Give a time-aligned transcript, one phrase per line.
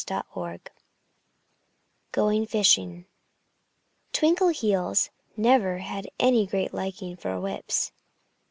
[0.03, 0.61] XXIII
[2.11, 3.05] GOING FISHING
[4.13, 7.91] Twinkleheels never had any great liking for whips.